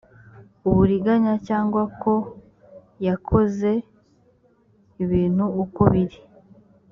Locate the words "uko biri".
5.63-6.19